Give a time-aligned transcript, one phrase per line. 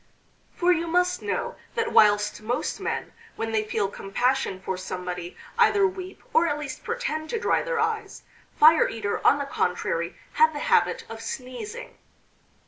[0.55, 5.85] For you must know that whilst most men when they feel compassion for somebody either
[5.85, 8.23] weep, or at least pretend to dry their eyes,
[8.59, 11.99] Fire eater, on the contrary, had the habit of sneezing.